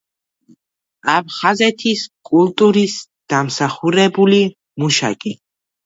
[1.15, 2.99] აფხაზეთის კულტურის
[3.37, 4.45] დამსახურებული
[4.83, 5.41] მუშაკი.